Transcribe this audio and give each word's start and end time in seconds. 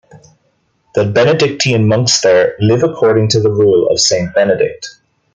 The 0.95 1.05
Benedictine 1.05 1.87
monks 1.87 2.21
there 2.21 2.55
live 2.59 2.81
according 2.81 3.27
to 3.27 3.39
the 3.39 3.51
rule 3.51 3.85
of 3.87 3.99
Saint 3.99 4.33
Benedict. 4.33 4.87